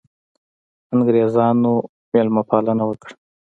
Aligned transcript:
انګرېزانو 0.93 1.73
مېلمه 2.11 2.41
پالنه 2.49 2.83
وکړه. 2.87 3.13